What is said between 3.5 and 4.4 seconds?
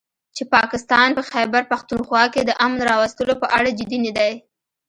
اړه جدي نه دی